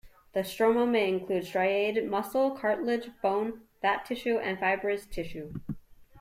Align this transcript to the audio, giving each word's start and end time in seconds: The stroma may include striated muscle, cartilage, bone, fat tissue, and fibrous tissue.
The 0.33 0.39
stroma 0.39 0.89
may 0.89 1.07
include 1.09 1.45
striated 1.45 2.09
muscle, 2.09 2.57
cartilage, 2.57 3.11
bone, 3.21 3.67
fat 3.83 4.03
tissue, 4.03 4.39
and 4.39 4.57
fibrous 4.57 5.05
tissue. 5.05 5.53